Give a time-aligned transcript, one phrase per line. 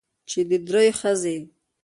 [0.29, 1.37] چې د درېو ښځې